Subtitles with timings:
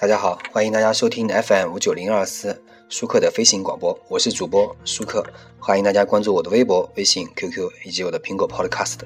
[0.00, 5.26] 大家好，欢迎大家收听 FM 五九零二四舒克的飞行广播，我是主播舒克，
[5.58, 9.00] 欢迎大家关注我的微博、微信、QQ 以及我的苹果 Podcast。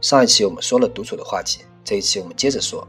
[0.00, 2.84] 上一期我们说了独处的话题，这一期我们接着说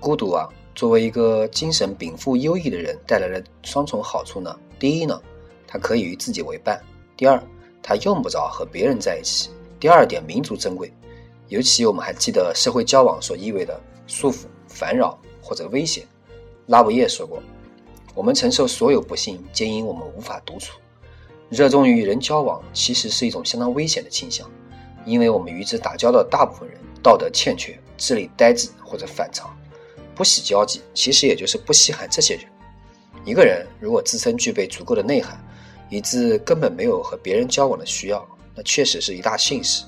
[0.00, 0.48] 孤独啊。
[0.74, 4.58] 作为一个精神禀赋优异的人，带来了双重好处呢。
[4.78, 5.20] 第一呢，
[5.66, 6.74] 他可以与自己为伴；
[7.18, 7.38] 第二，
[7.82, 9.50] 他用不着和别人在一起。
[9.78, 10.90] 第二点弥足珍贵，
[11.48, 14.46] 尤其我们还记得社会交往所意味的束缚。
[14.74, 16.04] 烦扰或者危险，
[16.66, 17.40] 拉维耶说过
[18.12, 20.78] ：“我们承受所有不幸，皆因我们无法独处。
[21.48, 24.50] 热衷于与人交往，其实是一种相当危险的倾向，
[25.04, 29.56] 因为我们与之打交道的大部分人道德欠缺、智力呆滞或者反常，
[30.12, 32.44] 不喜交际，其实也就是不稀罕这些人。
[33.24, 35.38] 一个人如果自身具备足够的内涵，
[35.88, 39.84] 以致根本没有和别人交往的需要，那确实是一大幸事，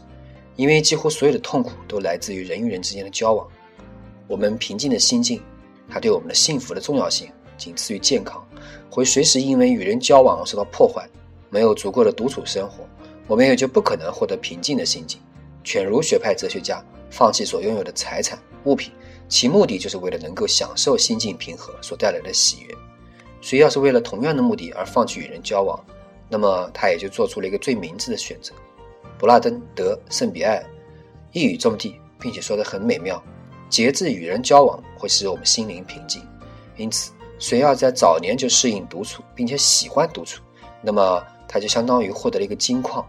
[0.55, 3.49] 因为几乎所有的痛苦都来自于人与人之间的交往。”
[4.27, 5.41] 我们平静的心境，
[5.89, 8.45] 它对我们的幸福的重要性仅次于健康，
[8.91, 11.09] 会随时因为与人交往而受到破坏。
[11.49, 12.85] 没有足够的独处生活，
[13.29, 15.21] 我们也就不可能获得平静的心境。
[15.63, 18.93] 犬儒学派哲学家放弃所拥有的财产物品，
[19.29, 22.75] 其目的就是为了能够享受心境平和所带来的喜悦。
[23.41, 25.83] 谁要是为了同样的目的而放弃与人交往，
[26.29, 28.53] 那么他也就做出了一个最明智的选择。
[29.17, 30.63] 布拉登·德圣比埃
[31.33, 33.23] 一语中的，并且说得很美妙。
[33.69, 36.23] 节制与人交往会使我们心灵平静，
[36.77, 40.43] 因此，谁要在早年就适应独处，并且喜欢独处，
[40.81, 43.05] 那么他就相当于获得了一个金矿。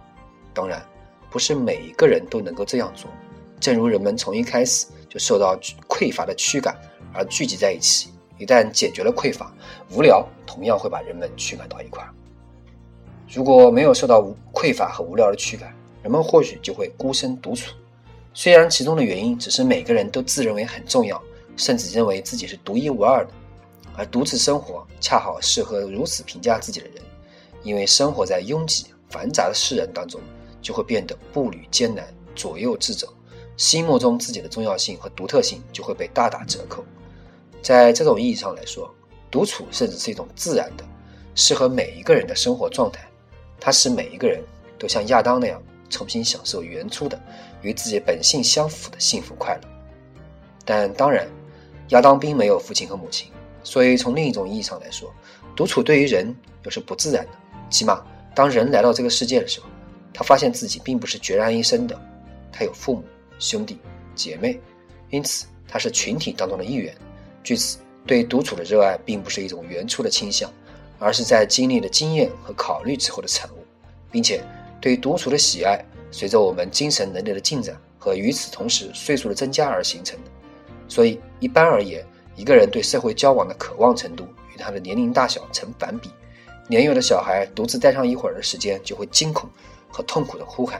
[0.53, 0.83] 当然，
[1.29, 3.09] 不是每一个人都能够这样做。
[3.59, 6.75] 正如人们从一开始就受到匮乏的驱赶
[7.13, 9.53] 而聚集在一起，一旦解决了匮乏，
[9.91, 12.09] 无聊同样会把人们驱赶到一块儿。
[13.31, 14.21] 如果没有受到
[14.53, 17.73] 匮乏和无聊的驱赶，人们或许就会孤身独处。
[18.39, 21.19] 虽然其中的原因只是每个人都自认为很重要，
[21.55, 23.31] 甚至认为自己是独一无二的，
[23.95, 27.01] 而独自生活恰好适合如此评价自己的人，
[27.63, 30.21] 因为生活在拥挤繁杂的世人当中，
[30.61, 33.11] 就会变得步履艰难，左右自走，
[33.57, 36.85] 心目中自己的重要性和独特性就会被大打折扣。
[37.63, 38.87] 在这种意义上来说，
[39.31, 40.83] 独处甚至是一种自然的、
[41.33, 43.09] 适合每一个人的生活状态，
[43.59, 44.43] 它使每一个人
[44.77, 45.59] 都像亚当那样。
[45.89, 47.19] 重新享受原初的
[47.61, 49.69] 与自己本性相符的幸福快乐，
[50.65, 51.27] 但当然，
[51.89, 53.31] 亚当并没有父亲和母亲，
[53.63, 55.13] 所以从另一种意义上来说，
[55.55, 57.31] 独处对于人又是不自然的。
[57.69, 58.05] 起码，
[58.35, 59.67] 当人来到这个世界的时候，
[60.13, 61.99] 他发现自己并不是孑然一身的，
[62.51, 63.03] 他有父母、
[63.39, 63.79] 兄弟、
[64.13, 64.59] 姐妹，
[65.09, 66.93] 因此他是群体当中的一员。
[67.43, 70.51] 据此，对独处的热爱并不是一种原初的倾向，
[70.99, 73.65] 而是在经历了经验和考虑之后的产物，
[74.11, 74.43] 并且。
[74.79, 80.31] 对独处的喜爱，随着我们精神能力的进展和与此同时岁数的增加而形成的。
[80.87, 82.05] 所以，一般而言，
[82.35, 86.09] 一个人对社会交往的渴望程度与他的年龄大小成反比。
[86.69, 89.49] 年幼的小孩独自待上一会儿的时间，就会惊恐
[89.89, 90.79] 和痛苦地呼喊；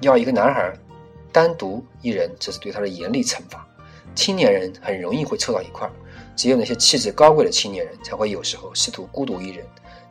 [0.00, 0.72] 要一个男孩
[1.32, 3.66] 单独一人，这是对他的严厉惩罚。
[4.14, 5.92] 青年人很容易会凑到一块儿，
[6.34, 9.64] 只有那些气质高贵的青年人才会有时候试图孤独一人。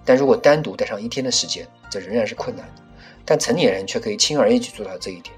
[0.06, 2.81] 但如果单独待上一天的时间，这仍然是困难的。
[3.29, 5.31] 但成年人却可以轻而易举做到这一点，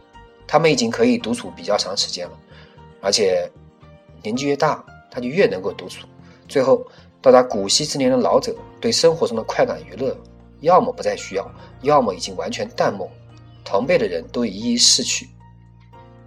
[0.47, 2.40] 他们已经可以独处比较长时间了，
[3.02, 3.52] 而且
[4.24, 4.81] 年纪越大，
[5.12, 6.07] 他就越能够独处。
[6.47, 6.88] 最后
[7.22, 10.18] 到达古稀之年的老者，对生活中的快感娱乐，
[10.62, 11.51] 要么不再需要，
[11.81, 13.12] 要么已经完全淡漠。
[13.66, 15.28] 同辈的人都一一逝去，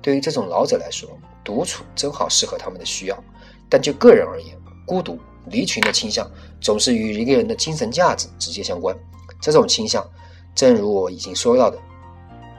[0.03, 1.09] 对于这种老者来说，
[1.43, 3.25] 独处正好适合他们的需要。
[3.71, 4.55] 但就个人而言，
[4.87, 6.31] 孤独离群的倾向
[6.61, 8.95] 总是与一个人的精神价值直接相关。
[9.41, 10.07] 这种倾向。
[10.55, 11.79] 正如我已经说到的，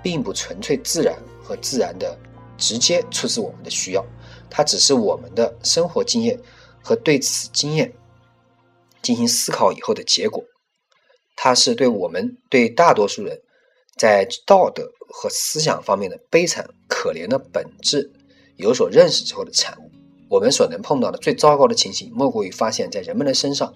[0.03, 2.17] 并不纯粹自然和自然的
[2.57, 4.05] 直接出自我们的需要，
[4.49, 6.39] 它只是我们的生活经验
[6.83, 7.93] 和对此经验
[9.01, 10.43] 进行思考以后的结果。
[11.35, 13.41] 它是对我们对大多数人
[13.97, 18.11] 在道德和思想方面的悲惨可怜的本质
[18.55, 19.91] 有所认识之后的产物。
[20.29, 23.73] 我们所能碰到的最糟糕的情形，莫过于发现，在人们的身上，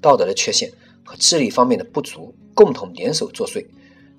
[0.00, 0.72] 道德的缺陷
[1.04, 2.34] 和智力方面的不足。
[2.54, 3.64] 共同联手作祟，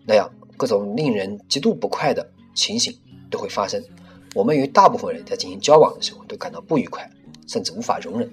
[0.07, 0.27] 那样
[0.57, 2.91] 各种令人极度不快的情形
[3.29, 3.79] 都会发生。
[4.33, 7.07] 我们与大部分人在进行交往的时候都感到不愉快，
[7.47, 8.27] 甚至无法容忍。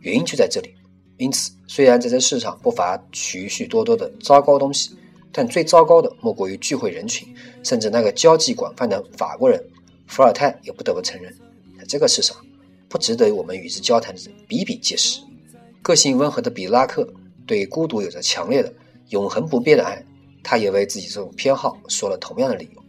[0.00, 0.74] 原因就在这里。
[1.18, 4.90] 因此，虽然在这世上不乏许许多多的糟糕东西，
[5.30, 9.64] 但最糟糕的莫过于聚会人群，甚至那个交际广泛的法国人
[10.08, 11.32] 伏尔泰也不得不承认，
[11.78, 12.36] 在这个世上
[12.88, 15.20] 不值得我们与之交谈的人比比皆是。
[15.80, 17.08] 个性温和的比拉克
[17.46, 18.72] 对孤独有着强烈的。
[19.10, 20.02] 永恒不变的爱，
[20.42, 22.82] 他也为自己这种偏好说了同样的理由。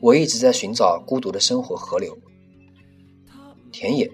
[0.00, 2.16] 我一直在寻找孤独的生活河流、
[3.72, 4.08] 田野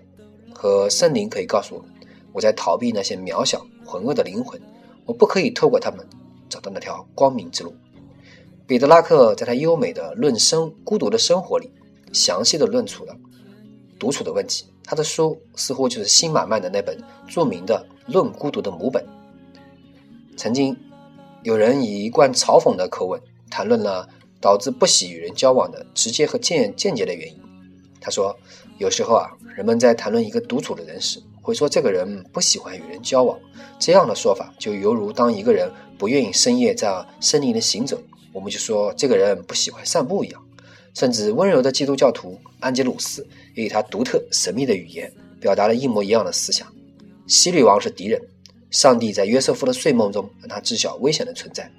[0.54, 1.90] 和森林可以告诉我们，
[2.32, 4.58] 我在逃避那些渺小、浑噩的灵魂，
[5.04, 6.06] 我不可以透过他们
[6.48, 7.74] 找到那条光明之路。
[8.68, 11.68] 彼得拉克在他优美的《论生孤独的生活》里，
[12.12, 13.16] 详细的论述了
[13.98, 14.64] 独处的问题。
[14.84, 16.96] 他的书似乎就是新马曼的那本
[17.26, 19.04] 著名的《论孤独》的母本。
[20.36, 20.76] 曾经
[21.42, 24.08] 有人以一贯嘲讽的口吻谈论了
[24.40, 27.36] 导致不喜与人交往的直接和间间接的原因。
[28.00, 28.36] 他说
[28.78, 33.38] ：“有时候啊，人们在谈论一个独处的人时，会说这个人不喜欢与人交往。
[33.78, 38.00] 这样的说法就犹如当一个人不愿意深夜在森林里行走，
[38.32, 40.42] 我们就说这个人不喜欢散步一样。”
[40.94, 46.66] 甚至温柔的基督教徒安吉鲁斯也以他独特神秘的语言表达了一模一样的思想：
[47.26, 48.18] 希律王是敌人，
[48.76, 51.72] 上帝在约瑟夫的睡梦中让他知晓危险的存在。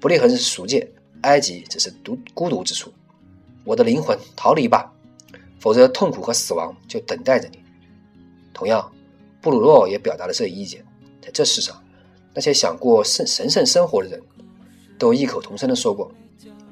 [0.00, 0.88] 伯利恒是赎界，
[1.22, 2.92] 埃及只是独孤独之处。
[3.64, 4.92] 我的灵魂，逃离吧，
[5.58, 7.58] 否则痛苦和死亡就等待着你。
[8.54, 8.92] 同样，
[9.42, 10.86] 布鲁诺也表达了这一意见。
[11.20, 11.82] 在这世上，
[12.32, 14.22] 那些想过圣神圣生活的人
[14.96, 16.12] 都异口同声地说过：“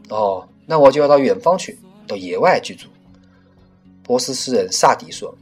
[0.08, 2.86] 哦。”那我就要到远方去，到野外居住。
[4.04, 5.36] 波斯诗人萨迪说：“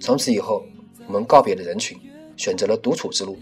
[0.00, 0.64] 从此以后，
[1.08, 1.98] 我们告别了人群，
[2.36, 3.36] 选择了独处之路，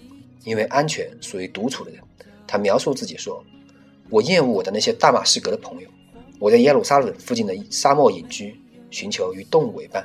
[0.44, 2.00] 因为安全属于独处的人。”
[2.46, 3.44] 他描述自己说
[4.10, 5.88] ：“我厌恶我的那些大马士革的朋友，
[6.38, 8.60] 我在耶路撒冷附近的沙漠隐居，
[8.90, 10.04] 寻求与动物为伴。”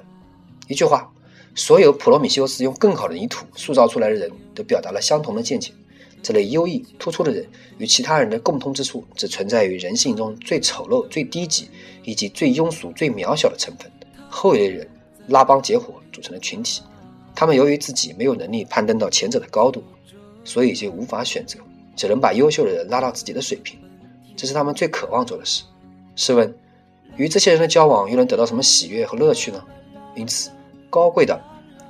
[0.68, 1.12] 一句话，
[1.56, 5.72] 所有普罗米修斯用更好的泥土塑造出来的人都表达了相同的见解。
[6.22, 7.48] 这类优异突出的人
[7.78, 11.70] 与其他人的共通之处，只存在于人性中最丑陋、最低级
[12.04, 13.92] 以及最庸俗、最渺小的成分。
[14.28, 14.90] 后一类人
[15.28, 16.82] 拉帮结伙组成的群体，
[17.36, 19.84] 他们由于自己没有能力攀登到前者的高度，
[20.46, 21.60] 所以就无法选择，
[21.98, 23.78] 只能把优秀的人拉到自己的水平。
[24.38, 25.64] 这是他们最渴望做的事。
[26.16, 26.56] 试问，
[27.18, 29.62] 与这些人的交往又能得到什么喜悦和乐趣呢？
[30.16, 30.50] 因此，
[30.90, 31.38] 高贵的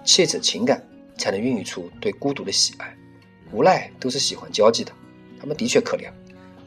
[0.03, 0.83] 切齿情感
[1.17, 2.95] 才能孕育出对孤独的喜爱。
[3.51, 4.91] 无赖都是喜欢交际的，
[5.39, 6.09] 他们的确可怜。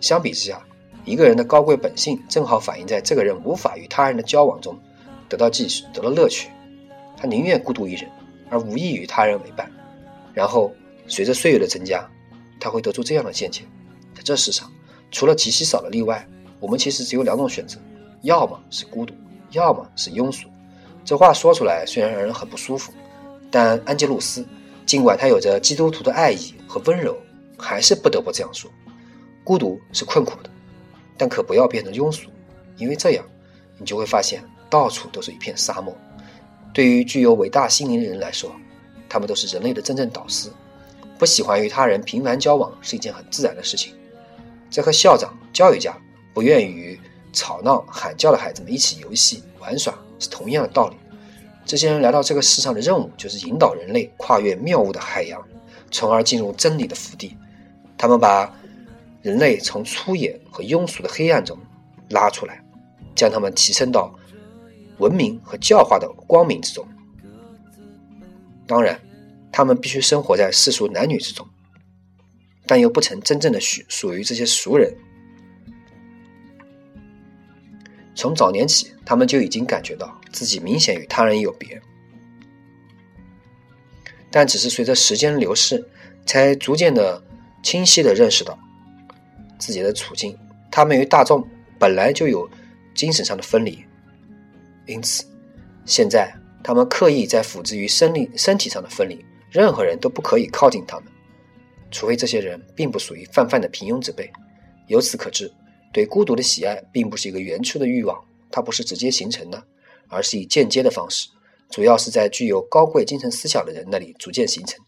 [0.00, 0.62] 相比之下，
[1.05, 4.79] 一个人的高贵本性正好反映在这个人无法与他人的交往中
[5.29, 6.50] 得到继续得到乐趣。
[7.17, 8.08] 他宁愿孤独一人，
[8.49, 9.70] 而无意与他人为伴。
[10.32, 10.73] 然后，
[11.09, 12.09] 随着岁月的增加，
[12.61, 13.63] 他会得出这样的见解：
[14.15, 14.71] 在这世上，
[15.11, 16.25] 除了极其少的例外，
[16.61, 17.79] 我们其实只有两种选择，
[18.23, 19.15] 要么是孤独，
[19.53, 20.49] 要么是庸俗。
[21.05, 22.93] 这话说出来虽然让人很不舒服，
[23.51, 24.47] 但安吉鲁斯。
[24.85, 27.15] 尽管他有着基督徒的爱意和温柔，
[27.59, 28.71] 还是不得不这样说：
[29.45, 30.49] 孤独是困苦的，
[31.15, 32.31] 但可不要变成庸俗，
[32.79, 33.23] 因为这样，
[33.77, 35.95] 你就会发现到处都是一片沙漠。
[36.73, 38.51] 对于具有伟大心灵的人来说，
[39.11, 40.49] 他们都是人类的真正导师。
[41.19, 43.94] 不喜欢与他人频繁交往是一件很自然的事情。
[44.70, 45.97] 这和校长、教育家
[46.32, 46.99] 不愿意与
[47.32, 50.97] 吵闹、喊叫的孩子们一起游戏玩耍是同样的道理。
[51.65, 55.43] 这些人来到这个世上的任务，就是引导人类跨越谬误的海洋，
[55.91, 57.37] 从而进入真理的福地。
[57.97, 58.55] 他们把
[59.21, 61.59] 人类从粗野和庸俗的黑暗中
[62.11, 62.62] 拉出来，
[63.14, 64.14] 将他们提升到
[64.99, 66.87] 文明和教化的光明之中。
[68.67, 68.99] 当然，
[69.59, 71.45] 他们必须生活在世俗男女之中，
[72.65, 74.97] 但又不曾真正的属属于这些俗人。
[78.15, 81.83] 从早年起，他们就已经感觉到自己明显与他人有别，
[84.31, 85.85] 但只是随着时间流逝，
[86.25, 87.21] 才逐渐的
[87.61, 88.57] 清晰的认识到
[89.59, 90.38] 自己的处境。
[90.71, 91.45] 他们与大众
[91.81, 92.49] 本来就有
[92.95, 93.85] 精神上的分离，
[94.87, 95.25] 因此
[95.85, 99.25] 现在他们刻意在辅之于生理身体上的分离。
[99.50, 101.12] 任何人都不可以靠近他们，
[101.90, 104.31] 除非这些人并不属于泛泛的平庸之辈。
[104.87, 105.52] 由此可知。
[105.90, 109.64] 对孤独的喜爱并不是一个原初的欲望，它不是直接形成的，
[110.09, 111.28] 而是以间接的方式，
[111.71, 114.78] 主要是在具有高贵精神思想的人那里逐渐形成。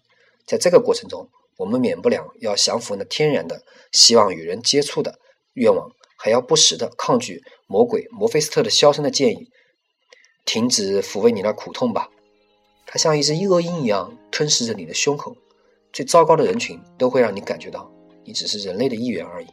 [0.47, 1.27] 在这个过程中，
[1.57, 3.63] 我们免不了要降服那天然的
[3.93, 5.19] 希望与人接触的
[5.55, 9.49] 愿望，还要不时的抗拒魔鬼摩菲斯特的消声的建议：
[10.45, 12.11] 停止抚慰你的苦痛吧，
[12.93, 15.37] 它像一只恶鹰一样吞噬着你的胸口。
[15.93, 17.89] 最糟糕的人群都会让你感觉到，
[18.25, 19.47] 你只是人类的一员而已。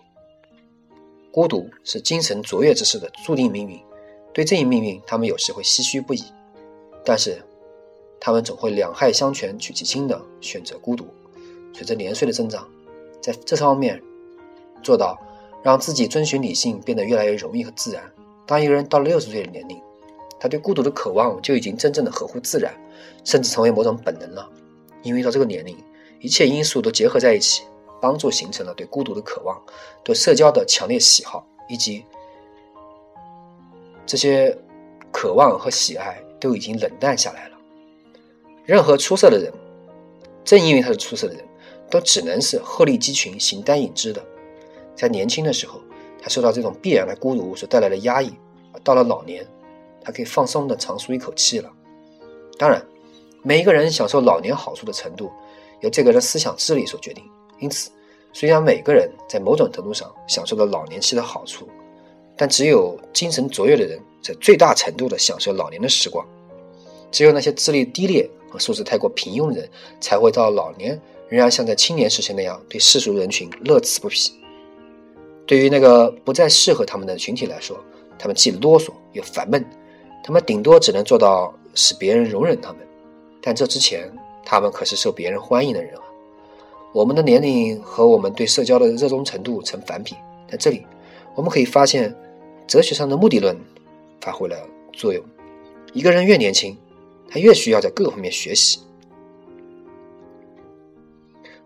[1.32, 3.80] 孤独是精神卓越之士的注定命运，
[4.34, 6.24] 对这一命运，他们有时会唏嘘不已，
[7.06, 7.40] 但是
[8.20, 11.06] 他们总会两害相权取其轻的选择孤独。
[11.74, 12.68] 随着年岁的增长，
[13.22, 14.02] 在这方面
[14.82, 15.16] 做到
[15.62, 18.04] 让自己遵循理性变得越来越容易和自然。
[18.48, 19.80] 当一个人到了六十岁的年龄，
[20.40, 22.74] 他对孤独的渴望就已经真正的合乎自然，
[23.24, 24.50] 甚至成为某种本能了。
[25.04, 25.78] 因为到这个年龄，
[26.20, 27.64] 一切因素都结合在一起。
[28.00, 29.60] 帮助形成了对孤独的渴望，
[30.04, 32.06] 对社交的强烈喜好，以及
[34.06, 34.56] 这些
[35.12, 37.58] 渴望和喜爱都已经冷淡下来了。
[38.66, 39.52] 任何出色的人，
[40.46, 41.44] 正因为他是出色的人，
[41.90, 44.24] 都只能是鹤立鸡群、形单影只的。
[44.96, 45.82] 在年轻的时候，
[46.22, 48.30] 他受到这种必然的孤独所带来的压抑；
[48.84, 49.44] 到了老年，
[50.04, 51.72] 他可以放松的长舒一口气了。
[52.58, 52.84] 当然，
[53.44, 55.32] 每一个人享受老年好处的程度，
[55.82, 57.24] 由这个人思想智力所决定。
[57.60, 57.90] 因此，
[58.34, 61.68] 虽然每个人在某种程度上享受了老年期的好处，
[62.36, 66.26] 但只有精神卓越的人在最大程度的享受老年的时光。
[67.12, 69.70] 只有那些智力低劣和素质太过平庸的人，
[70.02, 71.00] 才会到老年
[71.30, 74.34] 仍然像在青年时期那样对世俗人群乐此不疲。
[75.46, 77.78] 对于那个不再适合他们的群体来说，
[78.20, 79.66] 他们既啰嗦又烦闷，
[80.28, 82.86] 他们顶多只能做到使别人容忍他们，
[83.42, 84.12] 但这之前，
[84.44, 86.04] 他们可是受别人欢迎的人啊。
[86.92, 90.14] 我们的年龄和我们对社交的热衷程度成反比，
[90.52, 90.86] 在这里，
[91.34, 92.14] 我们可以发现，
[92.68, 93.58] 哲学上的目的论
[94.20, 95.24] 发挥了作用。
[95.94, 96.78] 一个人越年轻，
[97.30, 98.80] 他越需要在各个方面学习。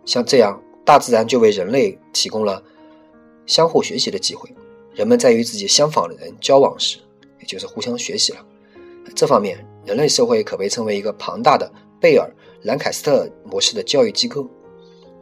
[0.06, 2.62] 像这样，大自然就为人类提供了
[3.48, 4.48] 相互学习的机会。
[4.94, 7.00] 人们在与自己相仿的人交往时，
[7.39, 8.46] 也就是互相学习了。
[9.15, 12.30] 这方面，人类社会可被称为一个庞大的贝尔
[12.63, 14.48] 兰凯斯特模式的教育机构。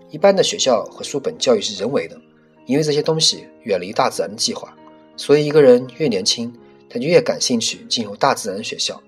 [0.09, 2.19] 一般的学校和书本教育是人为的，
[2.65, 4.75] 因为这些东西远离大自然的计划，
[5.15, 6.51] 所以一个人越年轻，
[6.89, 8.99] 他就越感兴趣进入大自然的学校，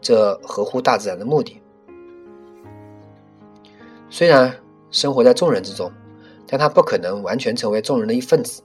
[0.00, 1.60] 这合乎大自然的目的。
[4.08, 4.54] 虽然
[4.90, 5.92] 生活在众人之中，
[6.46, 8.62] 但他不可能完全成为众人的一份子，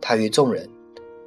[0.00, 0.70] 他与众人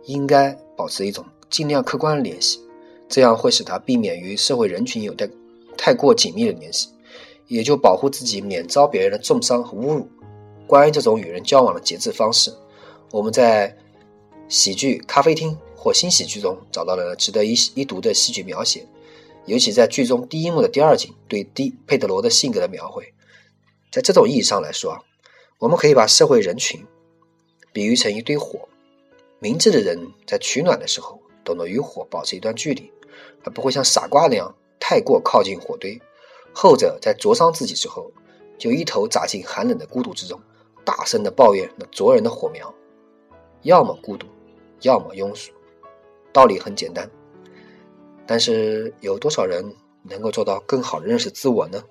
[0.06, 2.62] 应该保持一种尽量客观的联系，
[3.10, 5.30] 这样会使他避免与社会人群有的
[5.78, 6.90] 太过紧密的联系。
[7.48, 10.06] 也就保护自己免遭别人的重伤和侮辱。
[10.68, 12.54] 关于这种与人交往的节制方式，
[13.10, 13.74] 我们在
[14.50, 18.86] 喜剧《咖啡厅》或新喜剧中找到了值得一一读的戏剧描写，
[19.46, 23.14] 尤其在剧中第一幕的第二景对蒂佩德罗的性格的描绘。
[23.94, 25.00] 在这种意义上来说啊，
[25.60, 26.84] 我们可以把社会人群
[27.72, 28.68] 比喻成一堆火。
[29.40, 32.92] 明智的人在取暖的时候，懂得与火保持一段距离，
[33.50, 36.00] 不会像傻瓜那样太过靠近火堆。
[36.54, 38.12] 后者在灼伤自己之后，
[38.58, 40.42] 就一头扎进寒冷的孤独之中，
[40.84, 42.74] 大声的抱怨那灼人的火苗。
[43.62, 44.28] 要么孤独，
[44.82, 45.52] 要么庸俗。
[46.34, 47.10] 道理很简单，
[48.26, 51.84] 但是有多少人能够做到更好的认识自我呢？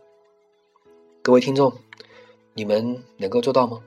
[1.22, 1.72] 各位听众，
[2.54, 3.80] 你们能够做到吗？